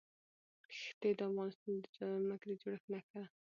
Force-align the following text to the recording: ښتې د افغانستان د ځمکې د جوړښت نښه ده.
ښتې 0.79 1.09
د 1.17 1.21
افغانستان 1.29 1.73
د 1.83 1.85
ځمکې 2.23 2.47
د 2.49 2.53
جوړښت 2.61 2.87
نښه 2.93 3.11
ده. 3.23 3.25